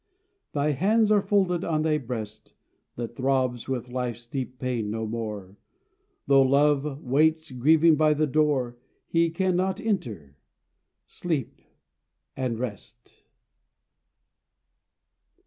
Thy 0.53 0.71
hands 0.71 1.11
are 1.11 1.21
folded 1.21 1.63
on 1.63 1.83
thy 1.83 1.99
breast 1.99 2.55
That 2.95 3.15
throbs 3.15 3.69
with 3.69 3.89
Life's 3.91 4.25
deep 4.25 4.57
pain 4.57 4.89
no 4.89 5.05
more. 5.05 5.57
Though 6.25 6.41
Love 6.41 7.03
waits 7.03 7.51
grieving 7.51 7.95
by 7.97 8.15
thy 8.15 8.25
door, 8.25 8.79
He 9.05 9.29
cannot 9.29 9.79
enter, 9.79 10.37
sleep 11.05 11.61
and 12.35 12.57
rest. 12.57 13.21